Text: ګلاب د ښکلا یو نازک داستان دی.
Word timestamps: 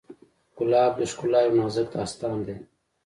ګلاب 0.57 0.91
د 0.99 1.01
ښکلا 1.11 1.39
یو 1.45 1.55
نازک 1.59 1.87
داستان 1.95 2.37
دی. 2.47 2.55